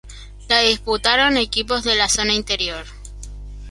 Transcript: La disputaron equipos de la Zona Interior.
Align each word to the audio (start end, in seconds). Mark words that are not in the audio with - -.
La 0.49 0.61
disputaron 0.61 1.37
equipos 1.37 1.83
de 1.83 1.93
la 1.93 2.09
Zona 2.09 2.33
Interior. 2.33 2.87